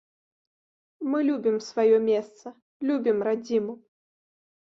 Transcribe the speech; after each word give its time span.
Мы 1.09 1.19
любім 1.29 1.57
сваё 1.67 1.97
месца, 2.09 2.47
любім 2.91 3.17
радзіму. 3.27 3.73